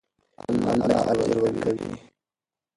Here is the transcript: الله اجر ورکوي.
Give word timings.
الله 0.49 0.97
اجر 1.13 1.37
ورکوي. 1.43 1.91